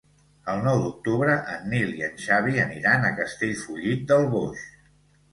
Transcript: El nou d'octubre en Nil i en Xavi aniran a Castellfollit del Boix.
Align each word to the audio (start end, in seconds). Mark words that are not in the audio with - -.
El 0.51 0.61
nou 0.67 0.79
d'octubre 0.83 1.33
en 1.55 1.67
Nil 1.73 1.91
i 1.99 2.05
en 2.07 2.15
Xavi 2.23 2.57
aniran 2.63 3.05
a 3.05 3.11
Castellfollit 3.19 4.07
del 4.13 4.25
Boix. 4.33 4.65